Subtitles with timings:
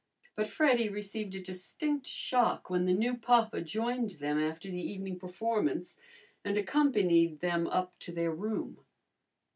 [0.35, 5.19] But Freddy received a distinct shock when the new papa joined them after the evening
[5.19, 5.99] performance
[6.43, 8.83] and accompanied them up to their room.